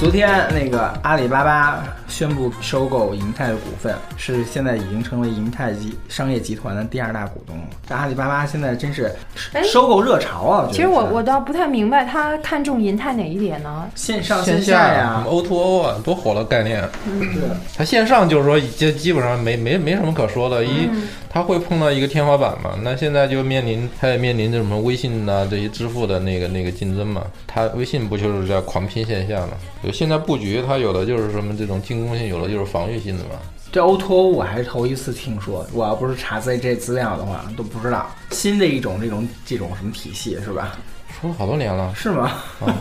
[0.00, 1.84] 昨天那个阿里巴巴
[2.20, 7.62] 宣布收购银泰的股份，是现在已经成为银泰集商业集团的第二大股东了。
[7.88, 9.10] 这阿里巴巴现在真是
[9.54, 10.68] 哎收购热潮啊！
[10.70, 13.88] 其实我我倒不太明白他看中银泰哪一点呢？
[13.94, 16.86] 线上线下呀，O to O 啊，多火的概念。
[17.06, 17.40] 对，
[17.74, 22.72] 它线上就是说，基基本上没没没什么可说的，一嗯它会碰到一个天花板嘛。
[22.82, 27.22] 那现在就面临，它也面临着什么微信呐、这些支付的那个那个竞争嘛。
[27.46, 29.52] 它微信不就是在狂拼线下嘛？
[29.82, 33.30] 就现在布局，它有的就是什么这种进攻性，有了就是防御性的嘛。
[33.72, 38.10] 这 O to O 我还是头一次听说，我要不是查 ZJ 资料的话都不知道。
[38.30, 40.76] 新的一种这种这种什么体系是吧？
[41.20, 42.32] 说了好多年了，是吗？
[42.60, 42.74] 啊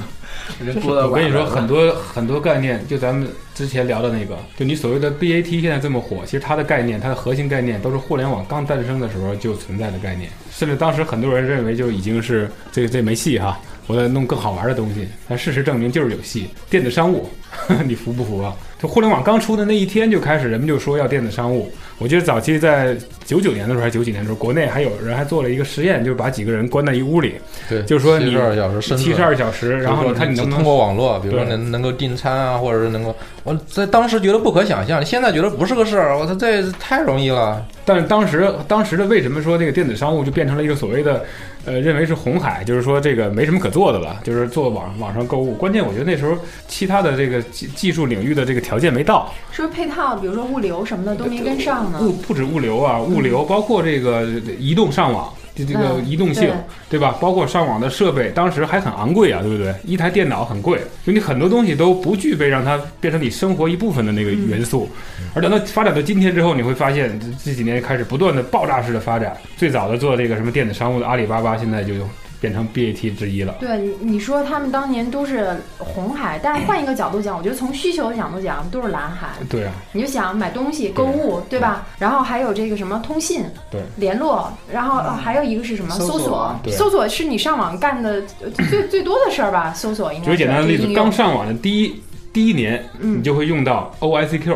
[0.60, 16.50] 我跟你说，很多很多概念，就咱们之前聊的那个，就你所谓的 BAT 现在这么火，其实它的概念，它的核心概念都是互联网刚诞生的时候就存在的概念，甚至当时很多人认为就已经是这这没戏哈，我在弄更好玩的东西，但事实证明就是有戏。
[16.70, 17.30] 电子商务，
[17.86, 18.56] 你服不服啊？
[18.82, 21.70] 就互联网刚出的那一天就开始，人们就说要电子商务。
[21.98, 22.98] 我记得早期在
[23.30, 27.36] 九九年的时候还是九几年的时候，国内还有人还做了一个实验，就是把几个人关在一屋里，
[27.70, 37.64] 对，就是说你七十二小时深七十二小时，然后你看你能不能过网络，比如说能能够订餐啊，或者是能够，我在当时觉得不可想象，现在觉得不是个事儿，我操，这太容易了。
[37.86, 41.24] 但是当时当时的为什么说这个电子商务就变成了一个所谓的，
[41.66, 45.54] 呃，认为是红海，就是说这个没什么可做的了，就是做网网上购物。
[45.56, 52.00] 关键我觉得那时候其他的这个技技术领域的这个条件没到，是不是配套，比如说物流什么的都没跟上呢？
[52.04, 54.24] 物不止物流啊，物流包括这个
[54.58, 55.32] 移动上网。
[55.56, 56.46] 就这个嗯移动性，
[56.90, 57.18] 对对吧？
[57.20, 59.76] 包括上网的设备，当时还很昂贵啊，对不对？
[59.84, 64.88] 一台电脑很贵，就你很多东西都不具备让它变成你生活一部分的那个元素。
[65.34, 69.36] 而等到发展到今天之后，你会发现这这几年开始不断的爆炸式的发展。
[69.58, 71.94] 最早的做这个什么电子商务的阿里巴巴，现在就
[72.40, 73.56] 变成 BAT 之一了。
[73.60, 79.30] 对，你你说他们当年都是红海，但是换一个角度讲，我觉得从需求的角度讲都是蓝海。
[79.50, 81.88] 对啊，你就想买东西、购物，对吧？
[81.98, 83.82] 然后还有这个什么通信、对。
[83.98, 85.96] 联络，然后呃还有一个是什么？
[85.96, 86.56] 搜索。
[86.72, 89.74] 搜索，是你上网干的呃最最多的事儿吧？
[89.74, 92.02] 搜索应该举个简单的例子，刚上网的第一
[92.32, 93.20] 第一年，嗯。
[93.20, 94.56] 你就会用到 OICQ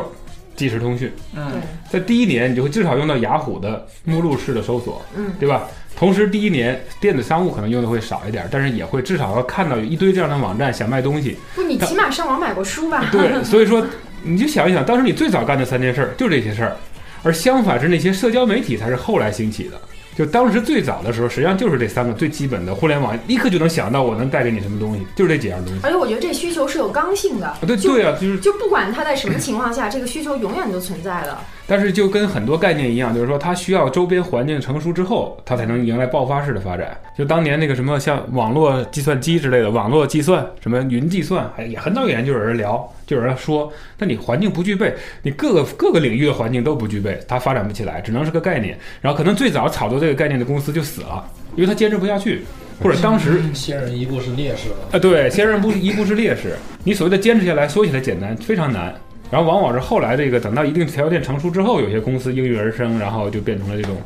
[0.56, 1.52] 即时通讯，嗯。
[1.52, 5.34] 对，在第一年你就会至少用到雅虎的目录式的搜索，嗯。
[5.40, 5.68] 对吧？
[6.04, 11.38] 同时，第一年电子商务可能用的会少一点，但是也会至少要看到有一堆这样的网站想卖东西。
[11.56, 13.06] 不，你起码上网买过书吧？
[13.10, 13.82] 对，所以说
[14.22, 16.76] 你就想一想，当时你最早干的三件事儿就这些事儿，
[17.24, 19.80] 而相反是那些社交媒体才是后来兴起的。
[20.16, 25.80] 就当时最早的时候，实际上就是这三个最基本的互联网，立刻就能想到我能带给你什么东西，就是这几样东西。
[25.84, 31.38] 而且我觉得这需求是有刚性的，啊，对对啊，就是就不管它在什么情况下，这个需求永远都存在的。
[31.66, 36.96] 但是就跟很多概念一样，就是说它需要周边环境成熟之后，它才能迎来爆发式的发展。
[37.18, 48.78] 就当年那个什么像网络计算机之类的，网络计算什么云计算，还也很早以前就有人聊，就有人说，但你环境不具备，你各个 各个领域的环境都不具备，它发展不起来，只能是个概念。
[49.02, 51.24] 然后可能最早炒作这个概念的公司就死了，
[51.56, 52.42] 因为它坚持不下去，
[52.82, 54.76] 或者当时先人一步是劣势了。
[54.92, 56.58] 啊，对，先 人不一步是劣势。
[56.84, 58.94] 你所谓的坚持下来，说起来简单，非常难。
[59.34, 63.98] 然后往往是后来这个等到一定条件成熟之后，有些公司应运而生，然后就变成了这种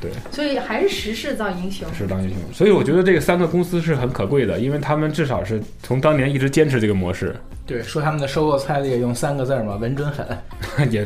[0.00, 1.84] 对所以还是时势造英雄。
[1.92, 2.38] 是造英雄。
[2.52, 7.34] 所以我觉得这个三个公司是很可贵的，因为他们至少是从当年一直坚持这个模式。
[7.66, 10.24] 对，说他们的收购策略用三个字儿嘛，稳准狠。
[10.92, 11.04] 也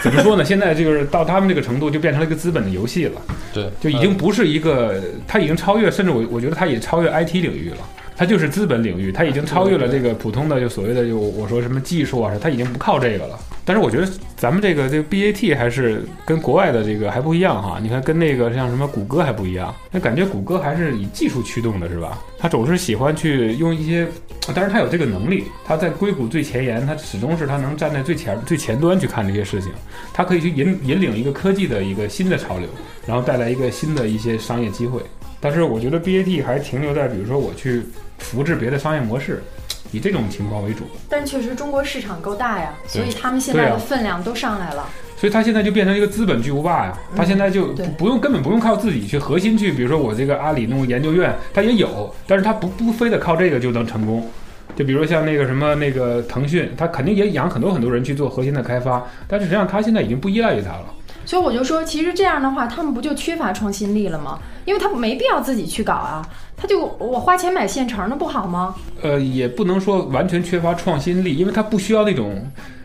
[0.00, 0.42] 怎么说呢？
[0.42, 3.20] 现在就是到他们这个程度，就变成了一个资本的游戏了，
[3.52, 4.98] 对，就已经不是一个，
[5.28, 7.86] 它已经超越，甚至我我觉得它也超越 IT 领域了。
[8.20, 13.38] 它就是资本领域，它已经超越了这个普通的就所谓的就我说什么技术啊，它已经不靠这个了。
[13.64, 17.78] 但是我觉得咱们这个这个 BAT 还是跟国外的这个还不一样哈。
[17.80, 22.18] 你看跟那个像什么谷歌还不一样，那感觉谷歌还是以技术驱动的是吧？
[22.38, 24.06] 它总是喜欢去用一些，
[24.54, 29.72] 但是它有这个能力，它在硅谷最前沿，它始终是它能站在最前最前端去看这些事情，
[30.12, 32.68] 它可以去引引领一个科技的一个新的潮流，
[33.06, 35.00] 然后带来一个新的一些商业机会。
[35.40, 37.82] 但是我觉得 BAT 还停留在比如说我去
[38.18, 39.42] 复制别的商业模式，
[39.90, 40.84] 以这种情况为主。
[41.08, 44.86] 但确实中国市场够大呀，所以他们现在的分量都上来了。
[45.16, 54.26] 所以它现在就变成一个资本巨无霸呀，它现在就不用根本不用靠自己去核心去，比如说我这个阿里弄研究院，它也有，但是它不不非得靠这个就能成功。
[54.74, 60.86] 就比如像那个什么那个腾讯，它肯定也养很多很多人去做核心的开发，但是实际上它现在已经不依赖于它了。
[61.24, 64.38] 所以我就说，其实这样的话，他们不就缺乏创新力了吗？
[64.64, 66.26] 因为他没必要自己去搞啊，
[66.56, 68.74] 他就我花钱买现成的不好吗？
[69.02, 72.44] 呃，也不能说完全缺乏创新力，因为他不需要那种，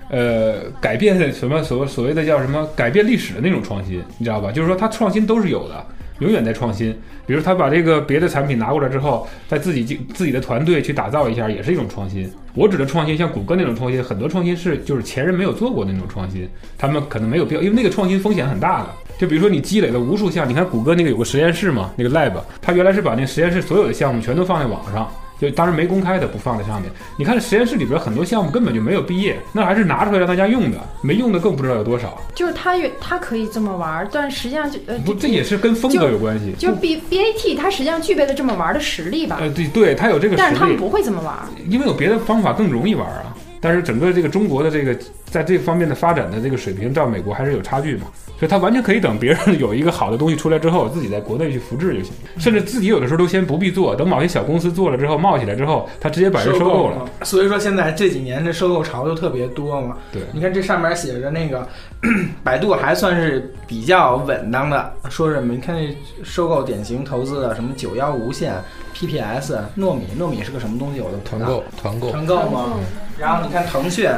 [0.09, 4.51] 呃，改变什么所所谓的叫什么改变历史的那种创新，你知道吧？
[4.51, 5.85] 就是说它创新都是有的，
[6.19, 6.95] 永远在创新。
[7.25, 9.83] 比如他把这个别的产品拿过来之后，在自己
[10.13, 12.31] 自己的团队去打造一下，也是一种创新。
[12.53, 16.47] 我指的创新，像谷歌那种创新，很多创新是就是前人没有做过的那种创新，
[16.77, 18.89] 他们可能没有必要，因为那个创新风险很大的。
[19.17, 25.09] 就比如说你积累了无数项，你看谷歌那个有个实验室嘛，那个 lab，他原来是把那实验室所有的项目全都放在网上。
[25.39, 26.91] 就当然没公开的不放在上面。
[27.17, 32.17] 你看实验室里边很多项目根本就没有毕业，那还是拿出来让大家用的，没用的更不知道有多少。
[32.33, 36.53] 就是他也他可以这么玩，但实际上就呃，不，这也是跟风格有关系。
[36.57, 39.37] 就是 B B A T，它实际上具备了这么玩的实力吧？
[39.39, 40.37] 呃，对对，它有这个实力。
[40.37, 41.35] 但是他们不会这么玩，
[41.69, 43.35] 因为有别的方法更容易玩啊。
[43.59, 48.07] 但是整个这个中国的这个在这方面的发展的这个水平，照美国还是有差距嘛。
[48.37, 57.05] 所以他完全可以等别人有一个好的东西出来之后，自己在国内去复制就行，甚至自己有的时候都先不必做，等某些小公司做了之后冒起来之后，他直接把人收购了。
[57.23, 59.95] 所以说现在这几年这收购潮就特别多嘛。
[60.11, 61.65] 对，你看这上面写着那个
[62.43, 65.53] 百度还算是比较稳当的，说什么？
[65.53, 68.53] 你看这收购典型投资的什么九幺无线、
[68.95, 71.01] PPS、糯米，糯米是个什么东西？
[71.01, 72.79] 我都团购，团购，团购吗？
[73.19, 74.09] 然后你看腾讯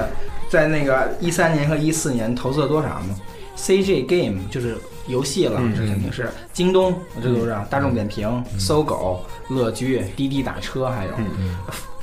[0.49, 3.15] 在那个一三年和一四年投资了多少呢
[3.57, 4.77] ？CG Game 就是
[5.07, 6.29] 游戏了，这肯定是。
[6.53, 11.11] 京东，这都是大众点评、搜狗、乐居、滴滴打车，还有。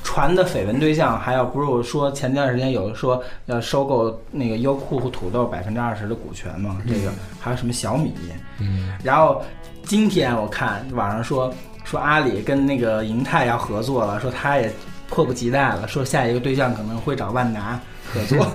[0.02, 6.78] 传的绯闻对象，还有不是我说前段时间有说要收购那个优酷和土豆百分之二十的股权吗？
[6.86, 7.10] 这个
[7.40, 8.12] 还有什么小米？
[8.60, 9.42] 嗯，然后
[9.84, 11.52] 今天我看网上说
[11.84, 14.72] 说阿里跟那个银泰要合作了，说他也
[15.08, 17.78] 迫不及待了，说下一个对象可能会找万达
[18.12, 18.46] 合作。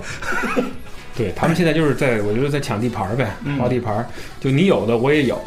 [1.15, 3.29] 对他们现在就是在，我觉得在抢地盘儿呗，
[3.59, 4.05] 划地盘儿。
[4.39, 5.37] 就你有的我也有，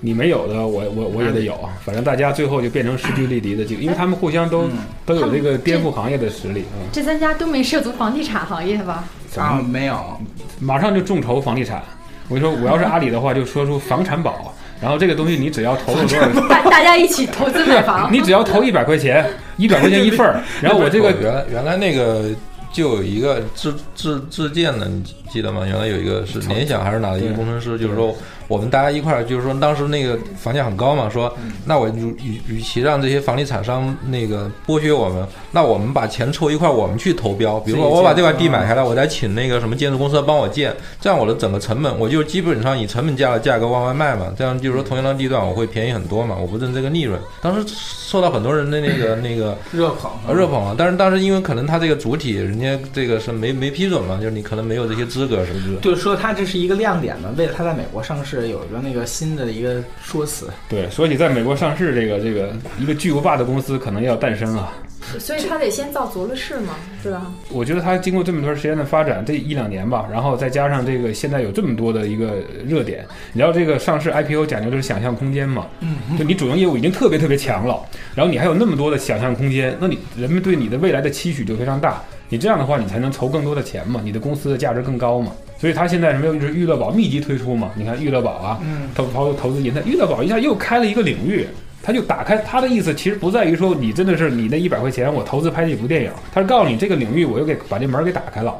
[0.00, 1.56] 你没有的我我我也得有。
[1.84, 4.68] 反正大家最后就变成势均力敌的，就因为他们互相都
[5.06, 6.64] 都有这个颠覆行业的实力。
[6.74, 9.04] 嗯，这三家都没涉足房地产行业吧？
[9.36, 10.20] 啊，没有，
[10.58, 11.80] 马上就众筹房地产。
[12.28, 14.52] 我跟你说，我要是阿里的话，就说出房产宝。
[14.80, 18.12] 然后这个东西你只要投了 多少，大大家一起投资买房。
[18.12, 19.24] 你只要投一百块钱，
[19.56, 20.40] 一百块钱一份儿。
[20.62, 22.24] 然后我这个原来原来那个。
[22.72, 25.66] 就有一个自自自建的，你记得吗？
[25.66, 28.14] 原来有一个是联想还是哪的一个工程师，就是说。
[28.50, 31.32] 我们大家一块儿就是说，当时那个房价很高嘛，说
[31.66, 37.60] 那我与与其让这些房地产商那个剥削我们，那我们把钱凑一块，我们去投标。
[37.60, 44.34] 比如说我把这块地买下来，我再请那个什么建筑公司帮我建，这样我的整个成本，我就基本上以成本价的价格往外卖嘛。
[44.36, 47.16] 这样就是说，同样的地段我会便宜很多嘛，我不挣这个利润。
[47.40, 50.74] 当时受到很多人的那个那个热捧，热捧啊。
[50.76, 55.76] 但是当时因为可能他这个主体人家这个是没没批准嘛，就是你可能没有这些资格，是不是？
[55.76, 58.40] 就是说它这是一个亮点嘛，为了它在美国上市。
[58.50, 64.72] 有一个那个新的一个说辞，对，所以在美国上市，这个这个一个巨无霸的公司可能要诞生啊，
[65.20, 67.30] 所以他得先造足了势嘛，对吧？
[67.50, 72.36] 我觉得他经过这么段时间的发展，这一两年吧，然后再加上这个现在有这么多的一个
[72.66, 77.80] 热点，你知道这个上市 IPO 讲究的是想象空间嘛，嗯，就你主营业务已经特别特别强了，
[78.14, 85.32] 然后你还有那么多的想象空间，那你人们对你的未来的期许就非常大，你这样的话你才能筹更多的钱嘛，你的公司的价值更高嘛。
[85.58, 87.70] 所以他现在什么又是娱乐宝密集推出嘛？
[87.74, 88.58] 你看娱乐宝啊，
[88.94, 91.46] 投投投资银泰，娱乐宝一下又开了一个领域，
[91.82, 98.56] 他就打开他的意思，其实不在于说你真的是你那一百块钱我投资拍这部电影，他是告诉你这个领域我又给把这门给打开了，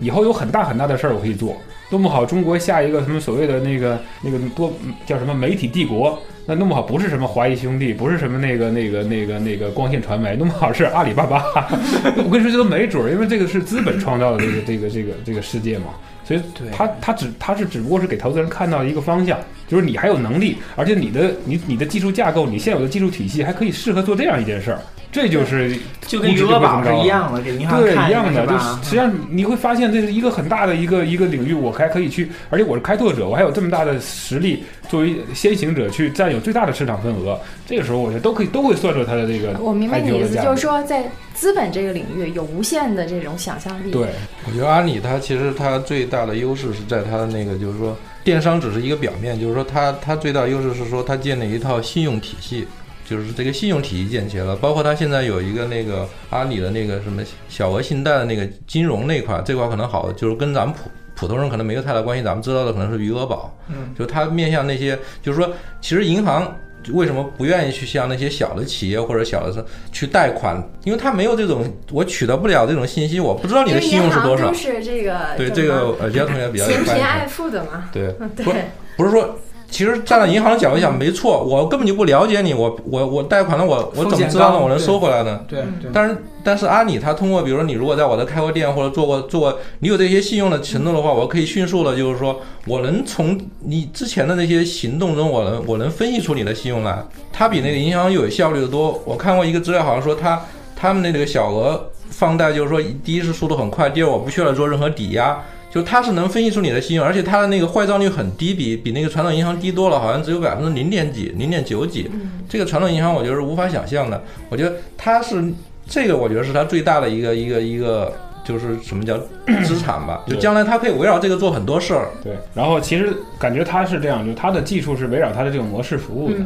[0.00, 1.56] 以后有很大很大的事儿我可以做，
[1.90, 4.72] 弄不好中国下一个什么所谓的那个那个多
[5.06, 6.18] 叫什么媒体帝国，
[6.50, 11.44] 那弄不好不是什么华谊兄弟，不是什么那个那个那个那个光线传媒，弄不好是阿里巴巴。
[12.24, 15.84] 我跟你说这都没准儿，因为这个是资本创造的这个这个这个这个世界嘛。
[16.24, 16.40] 所以，
[16.72, 19.38] 他他只他是只不过是给投资人看到一个方向，
[19.68, 24.80] 就是你还有能力，而且你的你你的技术架构，你现有的技术体系还可以适合做这样一件事儿。
[25.12, 37.38] 这就是就跟余额宝是一样的，给银行对一样的，就实际上你会发现这是一个很大的一个一个领域，我还可以去，而且我是开拓者，我还有这么大的实力，作为先行者去占有最大的市场份额。
[37.66, 39.58] 这个时候，我觉得都可以都会算出它的这个。
[39.58, 43.90] 我明白你的意思，就是说在资本这个领域有无限的这种想象力。
[43.90, 44.08] 对，
[44.46, 52.66] 我觉得阿里它其实它最大的优势是在它的那个，就是说电商只是一个表面，就是说它它最大优势是说它建立一套信用体系。
[53.10, 62.22] 就是这个信用体系建起来了，包括它现在有一个那个阿里的那个什么小额信贷的那个金融那块，这块可能好，就是跟咱们普普通人可能没有太大关系。
[62.22, 66.56] 咱们知道的可能是余额宝，嗯，就它面向那些，就是说，其实银行
[66.92, 70.56] 为什么不愿意去向那些小的企业或者小的去贷款？
[70.84, 74.52] 因为它没有这种，我取得不了这种信息，我不知道你的信用是多少。
[74.54, 77.90] 是这个对这个呃，杰同学比较嫌贫爱富的嘛？
[77.92, 79.36] 对，对，不是说。
[79.70, 84.58] 其实站在银行的角度想，没错，我根本就不了解你，我我我贷款了，我我怎么知道呢？
[84.58, 85.40] 我能收回来呢？
[85.48, 97.02] 对对，但是但是阿里它通过，比如说你如果在我这开过店或者做过做过，你有这些信用的程度的话，我可以迅速的，就是说我能从你之前的那些行动中，我能我能分析出你的信用来。
[97.32, 99.00] 它比那个银行又有效率的多。
[99.04, 100.42] 我看过一个资料，好像说它
[100.74, 105.40] 他们那个小额放贷，就是说第一是速度很快，第二我不需要做任何抵押。
[105.70, 112.10] 就它是能分析出你的信用，而且它的那个坏账率很低，比比那个传统银行低多了，好像只有百分之零点几、零点九几。
[112.48, 114.20] 这个传统银行我觉得是无法想象的。
[114.48, 115.44] 我觉得它是
[115.86, 118.12] 这个，我觉得是它最大的一个一个一个，
[118.44, 119.16] 就是什么叫
[119.64, 120.24] 资产吧？
[120.26, 122.08] 就将来它可以围绕这个做很多事儿。
[122.24, 126.40] 对，然后其实感觉它是这样，就它的技术是围绕它的这种模式服务的，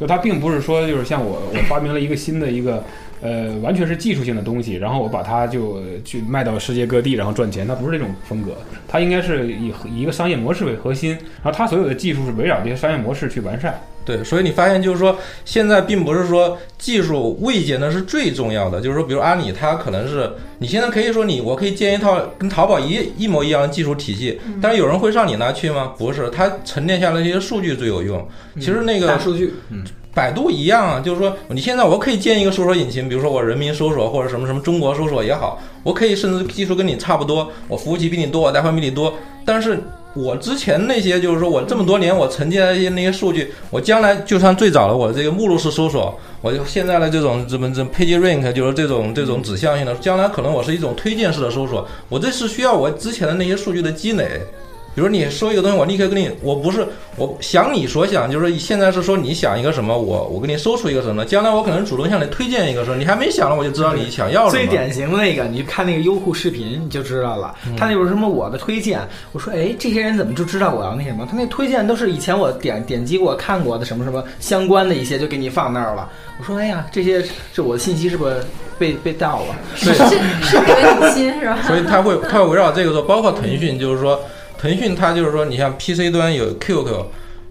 [0.00, 2.82] 就它并不是说就是像我我发明了一个新的一个。
[3.22, 7.66] 呃，完全是技术性的东西，然后我把它就去卖到世界各地，然后赚钱。
[7.66, 8.50] 它不是这种风格，
[8.88, 11.10] 它应该是以以一个商业模式为核心，
[11.42, 13.80] 然后它所有的技术是围绕这些商业模式去完善。
[14.04, 25.94] 对，所以你发现就是说，现在并不是说技术未见的是最重要的，就是说，比如阿里，它可能是你现在可以说你我可以建一套跟淘宝一一模一样的技术体系，但是有人会上你那去吗？
[25.96, 28.26] 不是，它沉淀下来这些数据最有用。
[28.56, 29.84] 其实那个大数据，嗯。
[30.14, 39.14] 百度一样啊，就是说，你现在我可以建一个搜索引擎，比如说我人民搜索或者什么什么中国搜索也好，我可以甚至技术跟你差不多，我服务器比你多，我带宽比你多，
[39.44, 39.78] 但是
[40.14, 54.42] 我之前那些就是说我这么多年我沉淀的一些那些数据，我将来就算最早的我这个目录式搜索，我就现在的这种这么这 page rank 就是这种这种指向性的，将来可能我是一种推荐式的搜索，我这是需要我之前的那些数据的积累。
[54.94, 64.58] 比如你说一个东西，我立刻跟你，我不是我想你所想，就是现在是说你想一个什么，我我给你搜出一个什么，将来我可能主动向你推荐一个，说你还没想呢，我就知道你想要什么。
[64.58, 69.00] 最典型的那个，你看那个优酷视频你就知道了，他那有什么我的推荐，
[69.32, 71.26] 我说哎，这些人怎么就知道我要那什么？
[71.30, 76.06] 他那推荐都是以前我点点击过看过的什么什么相关的一些，就给你放那儿了。
[76.38, 78.36] 我说哎呀，这些是我的信息是不是
[78.78, 79.56] 被被盗了？
[79.74, 81.58] 是是得你心是吧？
[81.66, 84.20] 所以他会他会围绕这个做，包括腾讯，就是说。
[84.62, 87.04] 腾讯它就是说，你像 PC 端有 QQ，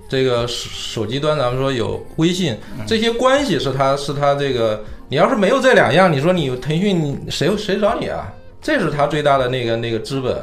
[0.08, 8.32] 这个手机端咱们说有微信，这些关系是它是它这个，你要是没有这两样，你说你腾讯谁谁找你啊？
[8.62, 10.42] 这是它最大的那个那个资本。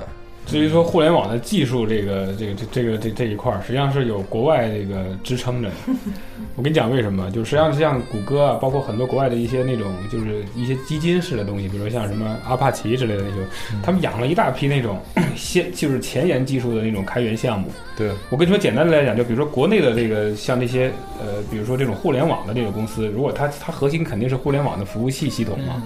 [0.49, 5.75] 至于说互联网的技术，这个这个这这个这这一块儿，实际上是有国外这个支撑着的。
[6.57, 13.45] 我跟你讲为什么，就实际上像谷歌啊，包括很多国外的一些那种就是一些基金式的东西，比如说像什么阿帕奇之类的那种，
[13.83, 14.99] 他们养了一大批那种
[15.37, 17.69] 先就是前沿技术的那种开源项目。
[17.95, 20.91] 对我跟你说简单的来讲，就比如说国内的这个像那些
[21.21, 25.83] 呃，比如说这种互联网的这个公司，如果它它核心肯定是互联网的服务器系统嘛。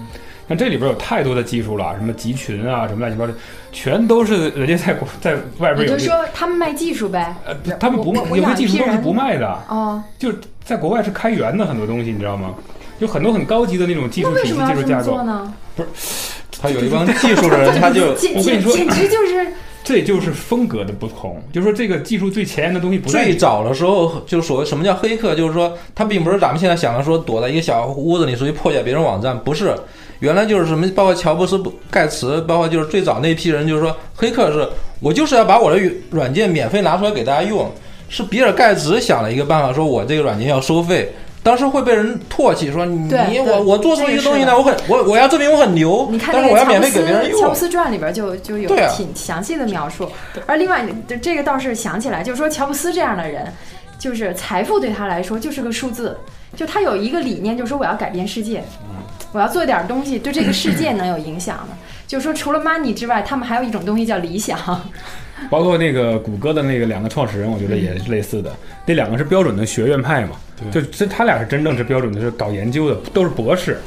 [0.53, 3.33] 像这里边有太多的技术了，什么集群啊，什么乱七八糟，
[3.71, 5.95] 全都是人家在在外边有。
[5.95, 7.35] 你就说他们卖技术呗？
[7.43, 12.53] 呃，他们不卖有些技术都是不卖的哦，就是在国外是开源的很多东西，你知道吗？
[12.99, 15.51] 有很多很高级的那种技术体系、技术架构呢？
[15.75, 15.89] 不是，
[16.61, 19.47] 他有一帮技术的人，他就 我跟你说，简直就是。
[19.83, 29.75] 这就是风格的不同，就是说这个技术最前沿的东西不最早的时候，就是所谓什么叫黑客，就是说他并不是咱们现在想的说躲在一个小屋子里，属于破解别人网站，不是。
[30.23, 31.61] 原来就是什么，包括乔布斯、
[31.91, 34.65] 盖茨，包括就是最早那批人，就是说黑客是
[35.01, 35.77] 我就是要把我的
[36.11, 37.69] 软件免费拿出来给大家用。
[38.07, 41.13] 是比尔盖茨想了一个办法，说我这个软件要收费。
[41.43, 47.41] 当时会被人唾弃，说你我我做出一个东西来，我很我我要证明我很牛，但是我要免费给别人用。
[47.41, 50.09] 乔布斯传里边就就有挺详细的描述。
[50.45, 50.85] 而另外，
[51.21, 53.51] 这个倒是想起来，就是说乔布斯这样的人，
[53.99, 56.17] 就是财富对他来说就是个数字。
[56.55, 58.63] 就他有一个理念，就是说我要改变世界，
[59.33, 61.75] 我要做点东西对这个世界能有影响的。
[62.07, 64.57] 就是说，除了 money 之外，他们还有一种东西叫理想。
[65.49, 68.55] 包括那个谷歌的那个两个创始人，我觉得也是类似的。
[68.85, 70.37] 那两个是标准的学院派嘛，
[70.71, 73.77] 就这他俩是真正是标准的，是搞研究的，都是博士。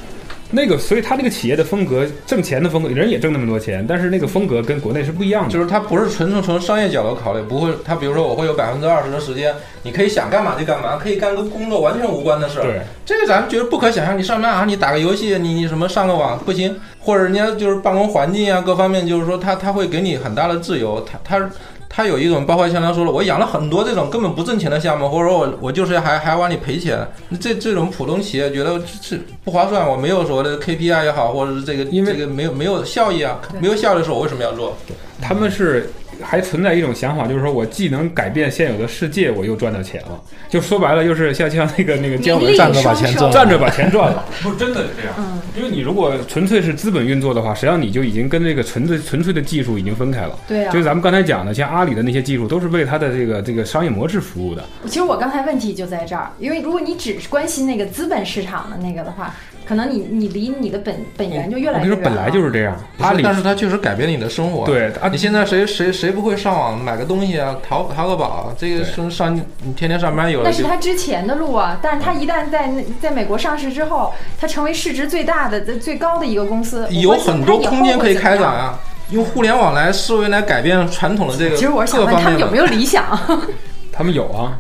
[0.51, 5.53] 那个，所以他那个企业的风格，挣钱的风格，人也挣那么多钱，但是那个风格跟国内是不一样的。
[5.53, 12.63] 就是他不是纯从从商业角度考虑，不会，他比如说我会有百分之二十的时间，你可以想干嘛就干嘛，可以干跟工作完全无关的事儿。
[12.63, 14.17] 对，这个咱们觉得不可想象。
[14.17, 21.51] 你上班啊，你打个游戏，你你什么上个网不行，或者人家就是办公环境啊，各方面就是说他他会给你很大的自由，他他。
[21.97, 26.99] 他有一种，包括像他说了，我养了很多这种根本不挣钱的项目，或者说我我就是还还往里赔钱，
[27.41, 34.77] 这这种普通企业觉得这不划算，我没有所谓的 KPI 也好，或者是这个因为这个没有没有效益啊，没有效益的时候，我为什么要做？
[35.23, 35.91] 他们是
[36.23, 40.21] 还存在一种想法，就是说我既能改变现有的世界，我又赚到钱了。
[40.49, 45.41] 就说白了，就是像像那个那个姜文站着把钱赚，站着把钱赚了，不是真的是这样。
[45.57, 50.39] 因为你如果纯粹是资本运作的话，实际上你就已经跟这个纯粹纯粹的技术已经分开了。
[50.47, 50.73] 对啊。
[50.73, 54.65] 就是咱们刚才讲的，像阿里的那些技术，都是为它的这个这个商业模式服务的。
[54.87, 59.35] 其实我刚才问题就在这儿，因为如果你只是关心那个资本市场的那个的话。
[59.69, 61.91] 可能你你离你的本本源就越来越远。
[61.91, 62.77] 我跟你说，本来就是这样。
[62.99, 64.65] 阿里，但是它确实改变你的生活。
[64.65, 67.57] 对啊，你现在谁谁谁不会上网买个东西啊？
[67.67, 70.43] 淘淘个宝，这个上上你天天上班有。
[70.43, 78.79] 那是他之前的路啊，但是他一旦在在美国上市之后，他成为市值最大的、最高的一个公司，有很多空间可以开展啊。
[79.11, 81.57] 用互联网来思维来改变传统的这个。
[81.57, 83.05] 其实我是想问他们有没有理想。
[83.93, 84.59] 他们有啊，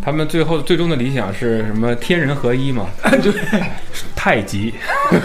[0.00, 1.92] 他们最后最终的理想是什么？
[1.96, 3.32] 天人合一嘛，对，
[4.18, 4.74] 太极。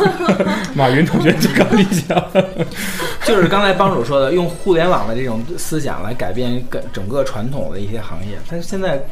[0.75, 2.23] 马云同学最高理想，
[3.25, 8.37] 就是刚才帮主说的，用互联网的这种思想来改变整整个传统的一些行业。
[8.47, 9.03] 但是现在。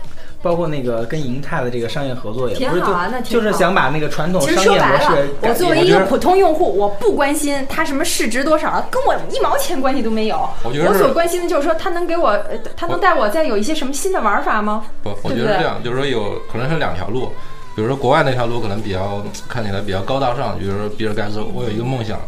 [0.43, 5.29] 包括那个跟银泰的这个商业合作也不是就就是想把那个传统商业模式。
[5.39, 10.49] 我作为一个普通用户，我不关心它什么市值多少，跟我一毛钱关系都没有。
[10.63, 12.35] 我觉得我所关心的就是说，它能给我，
[12.75, 14.83] 它能带我再有一些什么新的玩法吗？
[15.03, 17.31] 不，我觉得这样，就是说有可能是两条路。
[17.75, 22.19] 比如说国外那条路可能比较看起来比较高大上，比如说比尔盖茨，我有一个梦想，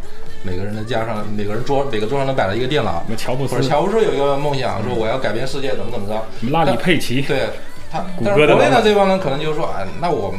[0.41, 3.03] 每个人的家上，每个人桌每个桌上都摆了一个电脑。
[3.17, 6.23] 乔布斯，乔布斯有一个梦想，说我要改变世界，怎么怎么着。
[6.51, 7.50] 拉里佩奇，对。
[7.91, 10.33] 他 但是国内的这帮人可能就是说，哎，那我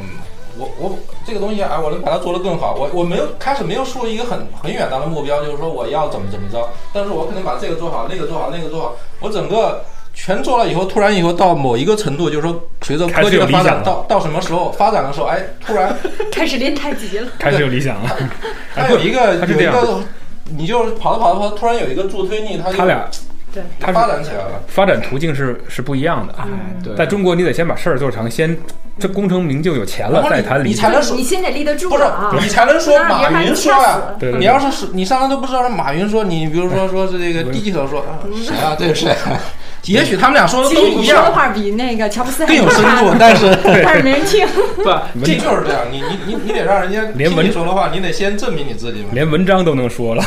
[0.58, 2.74] 我我这个东西啊，我能把它做得更好。
[2.74, 6.68] 我我没有开始没有树立一个很很远大的目标，就是说我要怎么怎么着。
[6.92, 8.96] 但是我可能把这个做好，那个做好，那个做好。
[9.20, 9.84] 我整个
[10.14, 15.94] 全做了以后，突然以后到某一个程度，就是说随着科技的发展，到到什么时候发展的时候，哎，突然
[16.32, 18.16] 开始练太极了， 开始有理想了。
[18.74, 20.00] 他有一个有一个，
[20.56, 23.06] 你就跑着跑着跑，突然有一个助推力，他他俩。
[23.52, 26.34] 对，他发展起来了，发展途径是是不一样的。
[26.36, 26.44] 哎
[26.82, 28.56] 对，在中国，你得先把事儿做成，先
[28.98, 32.04] 这功成名就，有钱了再谈理你才能说，你先得立得住，不是
[32.40, 34.00] 你才能说马云说呀。
[34.18, 38.04] 对，你要是你上来都不知道是马云说，你比如说说是这个低级头说
[38.44, 38.74] 谁啊？
[38.76, 39.14] 这个谁？
[39.86, 41.16] 也许他们俩说的都一样。
[41.16, 44.46] 说的话比那个乔布斯更有深度，但是 但是没人听。
[44.76, 44.84] 不，
[45.24, 45.82] 这就是这样。
[45.90, 49.08] 你你你你得让人家 连文说的话，你得先证明你自己嘛。
[49.12, 50.22] 连文章都能说了。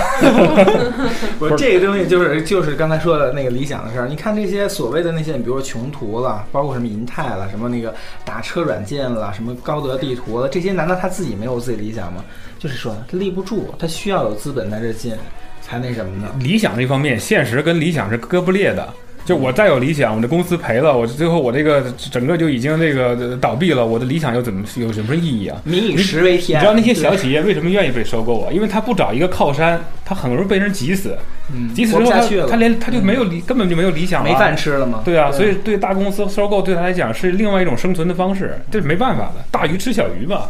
[1.39, 4.07] 不是这个东西，就是就是刚才说的那个理想的事儿。
[4.07, 12.23] 你看这些所谓的那些，比如说穷途了，包括什么银泰了，什么那个打车软件了，什么高德地图了，这些难道他自己没有自己理想吗？
[12.59, 15.13] 就是说他立不住，他需要有资本在这进，
[15.61, 16.27] 才那什么呢？
[16.39, 18.87] 理想这方面，现实跟理想是割不裂的。
[19.27, 25.61] 就我再有理想，我这公司赔了，我最后我这个整个就已经这个倒闭了，我的理想又怎么有什么意义啊？
[25.65, 26.57] 民以食为天。
[26.57, 28.49] 你知道那些小企业为什么愿意被收购啊？
[28.53, 31.13] 因为他不找一个靠山，他很容易被人挤死。
[31.53, 35.01] 嗯，挤死之后他他连他就没有理，根本就没有理想了，没饭吃了吗？
[35.03, 40.43] 对啊，所以对大公司收购对他来讲是另外一种生存的方式，这是没办法的，大鱼吃小鱼嘛。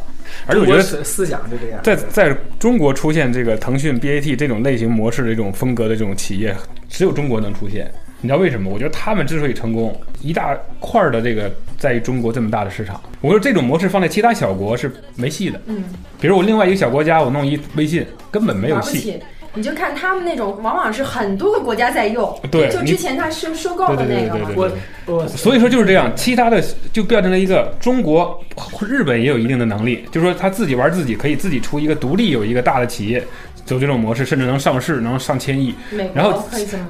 [0.45, 6.55] 而且我觉得思想就这样，在在中国出现这个腾讯 BAT 这种类型模式的这种风格的这种企业，
[6.87, 7.91] 只有中国能出现。
[8.19, 8.71] 你知道为什么？
[8.71, 12.99] 我觉得他们之所以成功，一大块儿的这个在于中国这么大的市场。
[13.21, 15.61] 我说这种模式放在其他小国是没戏的。
[15.67, 15.83] 嗯，
[16.19, 19.19] 比如我另外一个小国家，我弄一微信，根本没有戏。
[19.53, 22.39] 你就看他们那种，往往是很多个国家在用。
[22.51, 24.47] 对，就之前他收收购的那个。
[24.55, 24.71] 我
[25.05, 28.39] 我所以说就是这样，其他的就变成了一个中国、
[28.81, 33.23] 日本也有一定的能力，就是说他自己玩自己，可以自己出一个独立有一个大的企业，
[33.65, 35.73] 走这种模式，甚至能上市，能上千亿。
[36.13, 36.43] 然后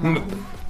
[0.04, 0.16] 嗯。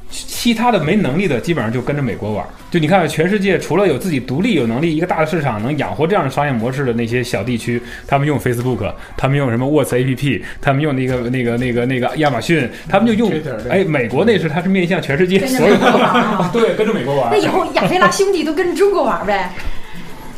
[0.10, 2.46] 其他的没能力的，基本上就跟着美国玩。
[2.72, 13.32] 就你看，全世界除了有自己独立有能力一个大的市场能养活这样的商业模式的那些小地区，他们用 Facebook，他们用什么 Whats APP，他们用那个那个那个那个亚马逊，他们就用。
[13.70, 16.50] 哎，美国那是它是面向全世界所有的。
[16.54, 17.30] 对，跟着美国玩。
[17.32, 19.52] 那以后亚非拉兄弟都跟着中国玩呗？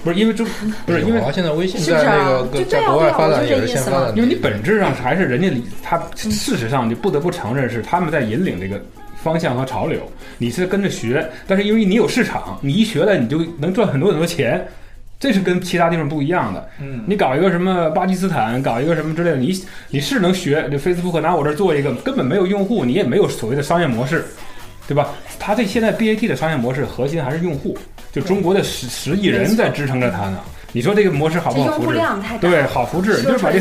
[0.03, 0.47] 不是因为中，
[0.85, 4.15] 不是因为现在微信在那个在国外发展也是先发展。
[4.15, 5.51] 因为你本质上还是人家，
[5.83, 8.81] 他事实上你不得不承认是他们在引领这个。
[9.21, 9.99] 方向和潮流，
[10.37, 14.65] 你是跟着学，但是因为你有市场，你一学了你就能赚很多很多钱，
[15.19, 16.69] 这是跟其他地方不一样的。
[16.79, 19.53] 嗯，你搞一个什么巴基斯坦，搞一个什么之类的，你
[19.89, 24.23] 你是能学，就 Facebook 拿我这儿做一个，根本没有用户，你也没有所谓的商业模式，
[24.87, 25.09] 对吧？
[25.37, 27.77] 他这现在 BAT 的商业模式核心还是用户，
[28.11, 30.39] 就中国的十十亿人在支撑着它呢。
[30.71, 31.97] 你说这个模式好不好复制？
[32.39, 33.59] 对，好复制，就是把这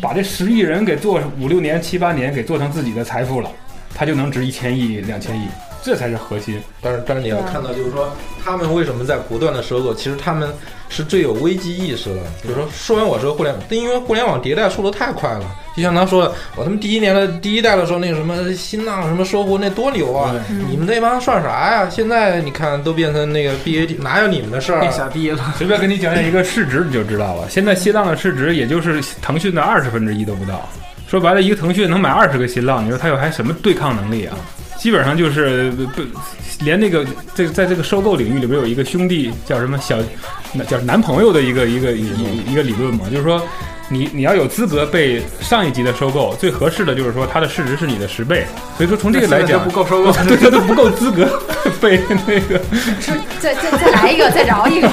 [0.00, 3.50] 把这十亿人给做五六年、七八年给做成自己的财富了。
[3.94, 5.46] 它就能值一千亿、两千亿，
[5.82, 6.60] 这才是核心。
[6.80, 10.52] 但是，但是你要看到，就是说他们为什么在不断的收购，其实他们
[10.88, 12.20] 是最有危机意识的。
[12.42, 15.44] 比如说，说完我这个互联网，因为互联网迭代速度太快了。
[15.76, 20.34] 就像他说的，我他妈第一年的第一代的时候，那个什么新浪什么搜狐那多牛啊！
[20.70, 21.90] 你们那帮算啥呀？
[21.90, 24.78] 现在你看都变成那个 BAT，哪有你们的事儿？
[24.80, 25.54] 变傻逼了。
[25.58, 27.50] 随便跟你讲讲一个市值，你就知道了。
[27.50, 30.68] 现在新浪的市值也就是腾讯的二十分之一都不到。
[31.14, 34.36] 说白了，一个腾讯能买二十个新浪，你说它有还什么对抗能力啊？
[34.76, 36.02] 基本上就是不
[36.64, 39.96] 连那个这在这个收购领域里边有一个兄弟叫什么小，
[40.68, 43.40] 叫男朋友的一个一个一一个理论嘛，就是说。
[43.90, 48.46] 你你要有资格被上一级的收购，最合适的就是说它的市值是你的十倍，
[48.78, 51.38] 所以说从这个来讲不够收购， 对他都不够资格
[51.82, 52.58] 被那个。
[53.38, 54.88] 再再再来一个，再饶一个。